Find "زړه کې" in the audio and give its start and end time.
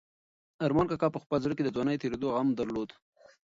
1.43-1.63